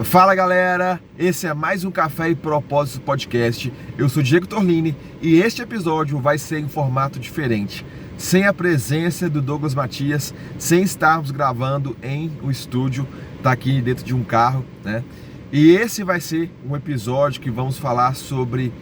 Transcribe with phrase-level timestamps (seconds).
[0.00, 3.72] Fala galera, esse é mais um Café e Propósito Podcast.
[3.96, 7.84] Eu sou Diego Torlini e este episódio vai ser em formato diferente,
[8.16, 13.06] sem a presença do Douglas Matias, sem estarmos gravando em um estúdio,
[13.42, 15.04] tá aqui dentro de um carro, né?
[15.52, 18.72] E esse vai ser um episódio que vamos falar sobre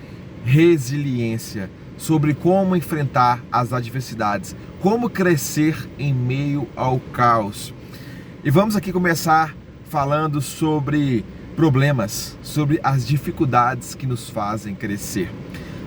[0.45, 1.69] resiliência,
[1.99, 7.75] sobre como enfrentar as adversidades, como crescer em meio ao caos.
[8.43, 9.55] E vamos aqui começar
[9.91, 11.25] falando sobre
[11.57, 15.29] problemas, sobre as dificuldades que nos fazem crescer.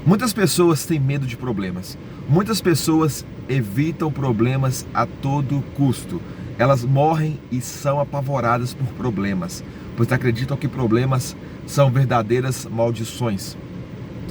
[0.06, 1.98] Muitas pessoas têm medo de problemas.
[2.28, 6.22] Muitas pessoas evitam problemas a todo custo.
[6.60, 9.64] Elas morrem e são apavoradas por problemas,
[9.96, 11.34] pois acreditam que problemas
[11.66, 13.56] são verdadeiras maldições.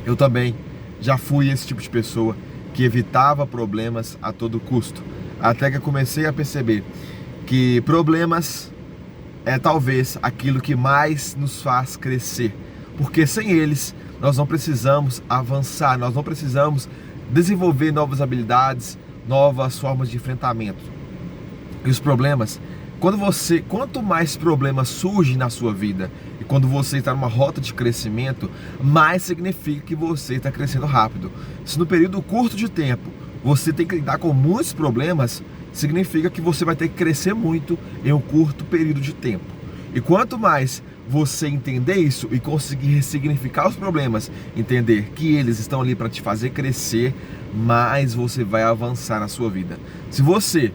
[0.04, 0.54] Eu também
[1.00, 2.36] já fui esse tipo de pessoa
[2.74, 5.02] que evitava problemas a todo custo,
[5.40, 6.84] até que comecei a perceber
[7.46, 8.71] que problemas
[9.44, 12.54] é talvez aquilo que mais nos faz crescer,
[12.96, 16.88] porque sem eles nós não precisamos avançar, nós não precisamos
[17.30, 20.82] desenvolver novas habilidades, novas formas de enfrentamento.
[21.84, 22.60] E os problemas,
[23.00, 26.08] quando você, quanto mais problemas surgem na sua vida
[26.40, 28.48] e quando você está numa rota de crescimento,
[28.80, 31.32] mais significa que você está crescendo rápido.
[31.64, 33.10] Se no período curto de tempo
[33.42, 37.78] você tem que lidar com muitos problemas, significa que você vai ter que crescer muito
[38.04, 39.44] em um curto período de tempo.
[39.94, 45.80] E quanto mais você entender isso e conseguir ressignificar os problemas, entender que eles estão
[45.80, 47.14] ali para te fazer crescer,
[47.54, 49.78] mais você vai avançar na sua vida.
[50.10, 50.72] Se você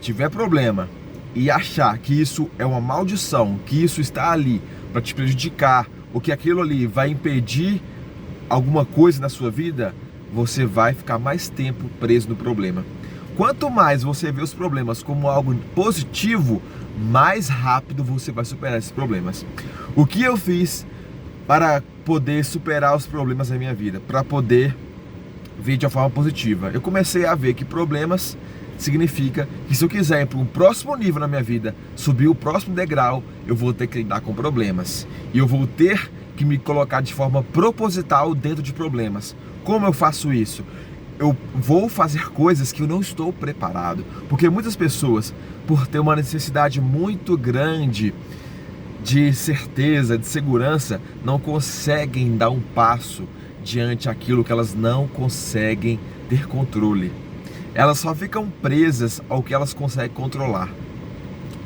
[0.00, 0.88] tiver problema
[1.34, 6.20] e achar que isso é uma maldição, que isso está ali para te prejudicar, ou
[6.20, 7.82] que aquilo ali vai impedir
[8.48, 9.94] alguma coisa na sua vida,
[10.32, 12.84] você vai ficar mais tempo preso no problema.
[13.36, 16.62] Quanto mais você vê os problemas como algo positivo,
[16.98, 19.44] mais rápido você vai superar esses problemas.
[19.94, 20.86] O que eu fiz
[21.46, 24.74] para poder superar os problemas da minha vida, para poder
[25.60, 26.70] ver de uma forma positiva?
[26.72, 28.38] Eu comecei a ver que problemas
[28.78, 32.34] significa que se eu quiser ir para um próximo nível na minha vida, subir o
[32.34, 35.06] próximo degrau, eu vou ter que lidar com problemas.
[35.34, 39.36] E eu vou ter que me colocar de forma proposital dentro de problemas.
[39.62, 40.64] Como eu faço isso?
[41.18, 44.04] Eu vou fazer coisas que eu não estou preparado.
[44.28, 45.34] Porque muitas pessoas,
[45.66, 48.14] por ter uma necessidade muito grande
[49.02, 53.24] de certeza, de segurança, não conseguem dar um passo
[53.62, 57.12] diante aquilo que elas não conseguem ter controle.
[57.74, 60.70] Elas só ficam presas ao que elas conseguem controlar.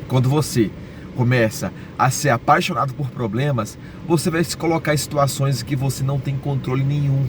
[0.07, 0.69] Quando você
[1.15, 6.19] começa a ser apaixonado por problemas, você vai se colocar em situações que você não
[6.19, 7.25] tem controle nenhum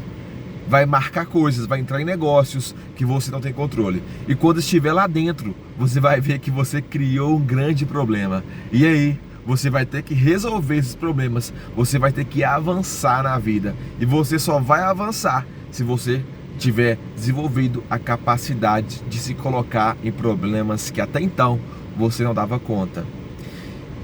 [0.68, 4.02] vai marcar coisas, vai entrar em negócios que você não tem controle.
[4.28, 8.44] E quando estiver lá dentro, você vai ver que você criou um grande problema.
[8.70, 13.38] E aí, você vai ter que resolver esses problemas, você vai ter que avançar na
[13.38, 13.74] vida.
[14.00, 16.22] E você só vai avançar se você
[16.58, 21.58] tiver desenvolvido a capacidade de se colocar em problemas que até então
[21.96, 23.04] você não dava conta.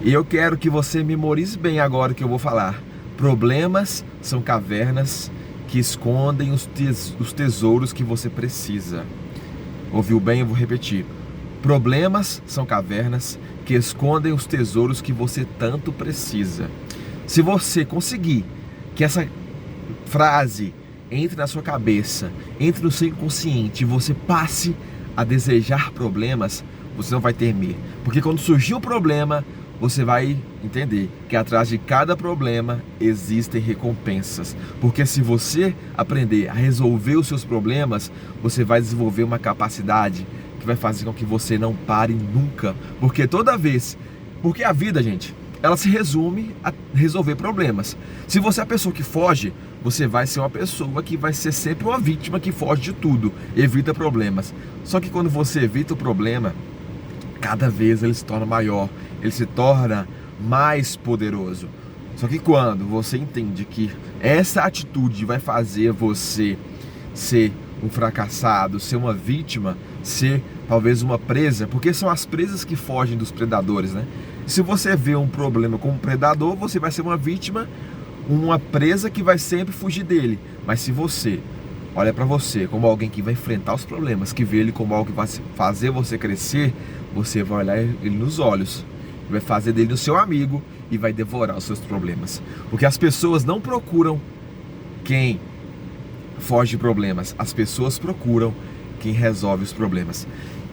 [0.01, 2.81] E eu quero que você memorize bem agora o que eu vou falar.
[3.17, 5.31] Problemas são cavernas
[5.69, 6.69] que escondem os,
[7.21, 9.05] os tesouros que você precisa.
[9.93, 10.41] Ouviu bem?
[10.41, 11.05] Eu vou repetir.
[11.63, 16.71] Problemas são cavernas que escondem os tesouros que você tanto precisa.
[17.27, 18.45] Se você conseguir
[18.95, 19.29] que essa
[20.07, 20.73] frase
[21.11, 24.75] entre na sua cabeça, entre no seu inconsciente e você passe
[25.17, 26.65] a desejar problemas,
[26.97, 27.77] você não vai temer.
[28.05, 29.45] Porque quando surgir o problema,
[29.81, 34.57] você vai entender que atrás de cada problema existem recompensas.
[34.81, 38.11] Porque se você aprender a resolver os seus problemas,
[38.43, 40.27] você vai desenvolver uma capacidade
[40.59, 42.75] que vai fazer com que você não pare nunca.
[43.01, 43.97] Porque toda vez,
[44.43, 47.97] porque a vida, gente, ela se resume a resolver problemas.
[48.27, 49.53] Se você é a pessoa que foge,
[49.83, 53.33] você vai ser uma pessoa que vai ser sempre uma vítima que foge de tudo,
[53.57, 54.55] evita problemas.
[54.85, 56.55] Só que quando você evita o problema,
[57.41, 58.89] cada vez ele se torna maior,
[59.23, 60.07] ele se torna
[60.41, 61.69] mais poderoso.
[62.17, 63.91] Só que quando você entende que
[64.21, 66.59] essa atitude vai fazer você
[67.15, 67.53] ser
[67.83, 73.17] um fracassado, ser uma vítima, ser talvez uma presa, porque são as presas que fogem
[73.17, 74.05] dos predadores, né?
[74.47, 77.69] Se você vê um problema como predador, você vai ser uma vítima,
[78.29, 80.39] uma presa que vai sempre fugir dele.
[80.67, 81.39] Mas se você
[81.95, 85.11] olha para você como alguém que vai enfrentar os problemas, que vê ele como algo
[85.11, 86.73] que vai fazer você crescer,
[87.15, 88.85] você vai olhar ele nos olhos,
[89.31, 92.43] vai fazer dele o seu amigo e vai devorar os seus problemas.
[92.71, 94.21] Porque as pessoas não procuram
[95.05, 95.41] quem
[96.39, 98.55] foge de problemas, as pessoas procuram
[99.01, 100.27] quem resolve os problemas.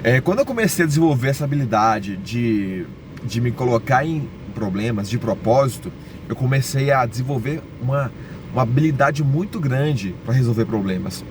[0.04, 2.86] É, quando eu comecei a desenvolver essa habilidade de,
[3.24, 5.92] de me colocar em problemas de propósito,
[6.30, 8.12] eu comecei a desenvolver uma,
[8.54, 11.24] uma habilidade muito grande para resolver problemas.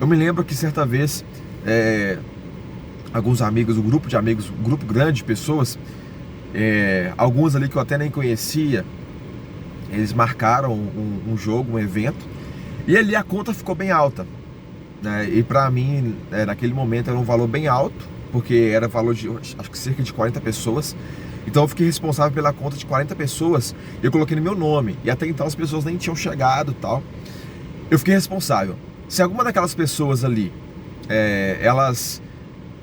[0.00, 1.24] Eu me lembro que certa vez
[1.66, 2.18] é,
[3.12, 5.78] alguns amigos, um grupo de amigos, um grupo grande de pessoas,
[6.54, 8.84] é, alguns ali que eu até nem conhecia,
[9.90, 12.26] eles marcaram um, um jogo, um evento,
[12.86, 14.26] e ali a conta ficou bem alta.
[15.02, 15.28] Né?
[15.30, 19.28] E para mim, é, naquele momento, era um valor bem alto, porque era valor de
[19.28, 20.96] acho que cerca de 40 pessoas.
[21.46, 24.98] Então eu fiquei responsável pela conta de 40 pessoas eu coloquei no meu nome.
[25.02, 27.02] E até então as pessoas nem tinham chegado tal.
[27.90, 28.76] Eu fiquei responsável.
[29.08, 30.52] Se alguma daquelas pessoas ali,
[31.08, 32.20] é, elas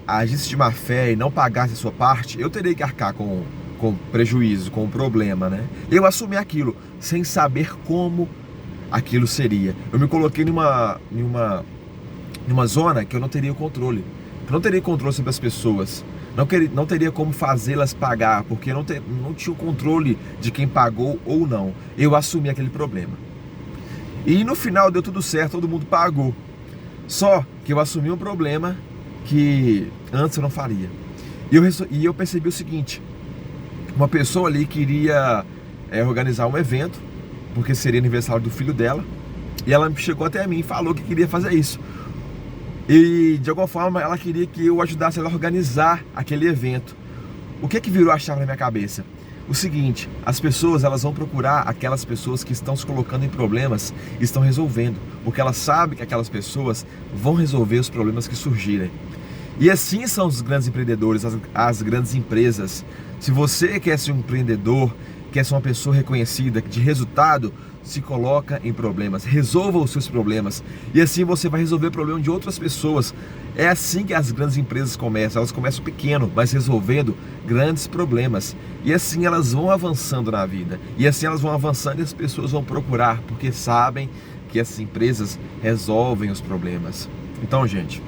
[0.07, 3.43] agissem de má fé e não pagassem a sua parte, eu teria que arcar com,
[3.79, 5.63] com prejuízo, com problema, né?
[5.89, 8.29] Eu assumi aquilo sem saber como
[8.91, 9.75] aquilo seria.
[9.91, 11.65] Eu me coloquei numa, numa,
[12.47, 14.03] numa zona que eu não teria controle.
[14.45, 16.03] Eu não teria controle sobre as pessoas
[16.35, 20.51] não, queria, não teria como fazê-las pagar, porque não, ter, não tinha o controle de
[20.51, 21.73] quem pagou ou não.
[21.97, 23.13] Eu assumi aquele problema.
[24.25, 26.35] E no final deu tudo certo, todo mundo pagou.
[27.07, 28.75] Só que eu assumi um problema
[29.25, 30.89] que antes eu não faria.
[31.51, 33.01] E eu, e eu percebi o seguinte:
[33.95, 35.45] uma pessoa ali queria
[35.91, 36.99] é, organizar um evento,
[37.53, 39.03] porque seria aniversário do filho dela,
[39.65, 41.79] e ela chegou até mim e falou que queria fazer isso.
[42.87, 46.95] E de alguma forma ela queria que eu ajudasse ela a organizar aquele evento.
[47.61, 49.03] O que é que virou a chave na minha cabeça?
[49.47, 53.93] O seguinte, as pessoas elas vão procurar aquelas pessoas que estão se colocando em problemas
[54.19, 56.85] estão resolvendo, porque elas sabem que aquelas pessoas
[57.15, 58.89] vão resolver os problemas que surgirem.
[59.59, 62.83] E assim são os grandes empreendedores, as, as grandes empresas.
[63.19, 64.93] Se você quer ser um empreendedor,
[65.31, 70.63] quer ser uma pessoa reconhecida de resultado, se coloca em problemas, resolva os seus problemas
[70.93, 73.13] e assim você vai resolver o problema de outras pessoas.
[73.55, 77.15] É assim que as grandes empresas começam, elas começam pequeno, mas resolvendo
[77.45, 78.55] grandes problemas.
[78.83, 80.79] E assim elas vão avançando na vida.
[80.97, 84.09] E assim elas vão avançando e as pessoas vão procurar, porque sabem
[84.49, 87.07] que essas empresas resolvem os problemas.
[87.41, 88.01] Então, gente,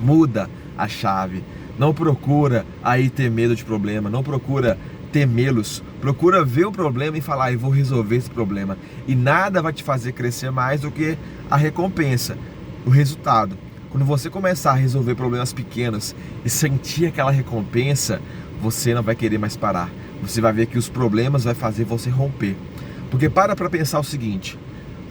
[0.00, 1.42] muda a chave.
[1.78, 4.78] Não procura aí ter medo de problema, não procura
[5.12, 5.82] temê-los.
[6.00, 8.76] Procura ver o problema e falar, eu vou resolver esse problema.
[9.06, 11.16] E nada vai te fazer crescer mais do que
[11.50, 12.36] a recompensa,
[12.84, 13.56] o resultado.
[13.90, 18.20] Quando você começar a resolver problemas pequenos e sentir aquela recompensa,
[18.60, 19.90] você não vai querer mais parar.
[20.22, 22.56] Você vai ver que os problemas vai fazer você romper.
[23.10, 24.58] Porque para para pensar o seguinte: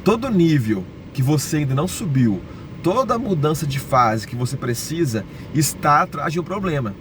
[0.04, 2.42] todo nível que você ainda não subiu,
[2.84, 6.94] toda mudança de fase que você precisa está atrás de um problema.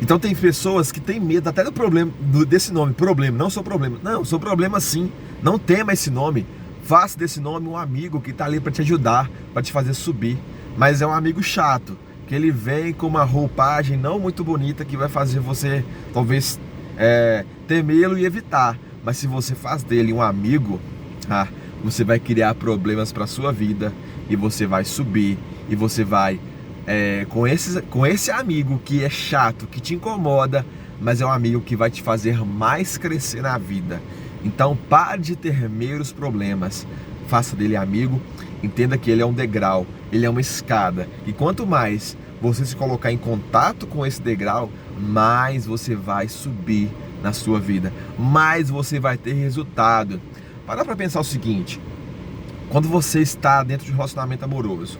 [0.00, 2.12] Então tem pessoas que têm medo até do problema,
[2.46, 3.98] desse nome, problema, não sou problema.
[4.02, 5.10] Não, sou problema sim.
[5.42, 6.46] Não tema esse nome.
[6.84, 10.38] Faça desse nome um amigo que está ali para te ajudar, para te fazer subir.
[10.76, 14.96] Mas é um amigo chato, que ele vem com uma roupagem não muito bonita que
[14.96, 15.84] vai fazer você
[16.14, 16.58] talvez
[16.96, 18.78] é, temê-lo e evitar.
[19.04, 20.78] Mas se você faz dele um amigo,
[21.28, 21.48] ah,
[21.82, 23.92] você vai criar problemas para sua vida
[24.28, 25.38] e você vai subir
[25.68, 26.40] e você vai
[26.86, 30.64] é, com, esses, com esse amigo que é chato, que te incomoda,
[31.00, 34.00] mas é um amigo que vai te fazer mais crescer na vida.
[34.44, 36.86] Então pare de ter meros problemas,
[37.26, 38.20] faça dele amigo,
[38.62, 41.08] entenda que ele é um degrau, ele é uma escada.
[41.26, 46.88] E quanto mais você se colocar em contato com esse degrau, mais você vai subir
[47.22, 50.20] na sua vida, mais você vai ter resultado.
[50.66, 51.80] Para para pensar o seguinte:
[52.70, 54.98] quando você está dentro de um relacionamento amoroso,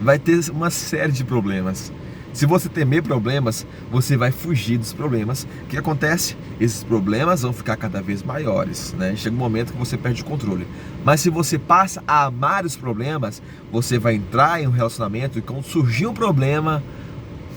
[0.00, 1.92] vai ter uma série de problemas.
[2.32, 5.46] Se você temer problemas, você vai fugir dos problemas.
[5.62, 6.36] O que acontece?
[6.60, 9.16] Esses problemas vão ficar cada vez maiores, né?
[9.16, 10.66] Chega um momento que você perde o controle.
[11.02, 13.40] Mas se você passa a amar os problemas,
[13.72, 16.82] você vai entrar em um relacionamento e quando surgir um problema,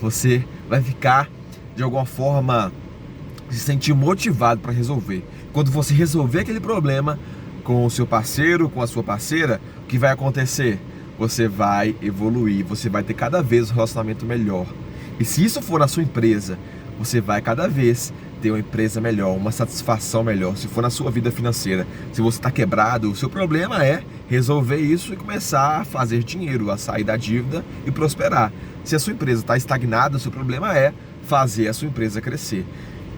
[0.00, 1.28] você vai ficar
[1.76, 2.72] de alguma forma
[3.50, 5.22] se sentir motivado para resolver.
[5.52, 7.18] Quando você resolver aquele problema
[7.60, 10.78] com o seu parceiro, com a sua parceira, o que vai acontecer?
[11.20, 14.66] você vai evoluir, você vai ter cada vez um relacionamento melhor.
[15.18, 16.58] E se isso for na sua empresa,
[16.98, 20.56] você vai cada vez ter uma empresa melhor, uma satisfação melhor.
[20.56, 24.78] Se for na sua vida financeira, se você está quebrado, o seu problema é resolver
[24.78, 28.50] isso e começar a fazer dinheiro, a sair da dívida e prosperar.
[28.82, 32.64] Se a sua empresa está estagnada, o seu problema é fazer a sua empresa crescer.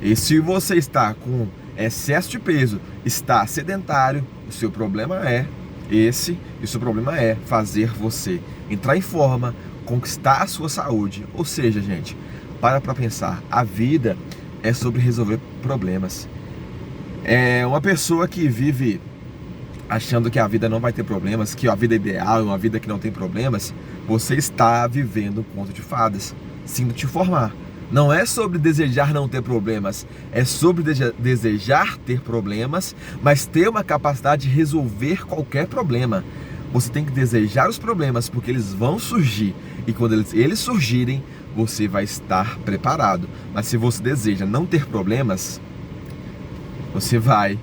[0.02, 5.46] E se você está com excesso de peso, está sedentário, o seu problema é
[5.90, 11.24] esse, e o seu problema é fazer você entrar em forma, conquistar a sua saúde.
[11.34, 12.16] Ou seja, gente,
[12.60, 14.16] para para pensar, a vida
[14.62, 16.28] é sobre resolver problemas.
[17.24, 19.00] É uma pessoa que vive
[19.88, 22.56] achando que a vida não vai ter problemas, que a vida é ideal é uma
[22.56, 23.74] vida que não tem problemas,
[24.08, 27.52] você está vivendo um conto de fadas, sem te formar.
[27.92, 30.82] Não é sobre desejar não ter problemas, é sobre
[31.18, 36.24] desejar ter problemas, mas ter uma capacidade de resolver qualquer problema.
[36.72, 39.54] Você tem que desejar os problemas porque eles vão surgir
[39.86, 41.22] e quando eles, eles surgirem,
[41.54, 43.28] você vai estar preparado.
[43.52, 45.60] Mas se você deseja não ter problemas,
[46.94, 47.58] você vai,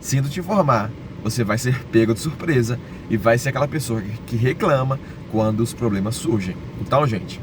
[0.00, 0.90] sinto te informar,
[1.22, 4.98] você vai ser pego de surpresa e vai ser aquela pessoa que reclama
[5.30, 6.56] quando os problemas surgem.
[6.80, 7.40] Então, gente,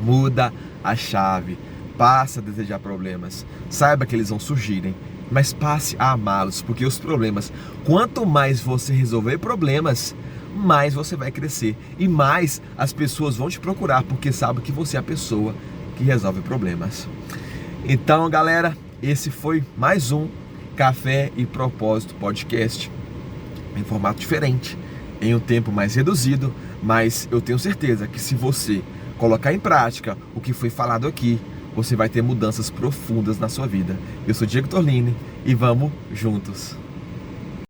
[0.00, 1.58] muda a chave,
[1.96, 4.94] passa a desejar problemas, saiba que eles vão surgirem,
[5.30, 7.52] mas passe a amá-los, porque os problemas,
[7.84, 10.14] quanto mais você resolver problemas,
[10.54, 14.96] mais você vai crescer e mais as pessoas vão te procurar, porque sabem que você
[14.96, 15.54] é a pessoa
[15.96, 17.06] que resolve problemas.
[17.84, 20.28] Então, galera, esse foi mais um
[20.76, 22.90] Café e Propósito Podcast
[23.76, 24.76] em formato diferente,
[25.20, 28.82] em um tempo mais reduzido, mas eu tenho certeza que se você
[29.20, 31.38] colocar em prática o que foi falado aqui,
[31.76, 33.94] você vai ter mudanças profundas na sua vida.
[34.26, 36.74] Eu sou Diego Torlini e vamos juntos.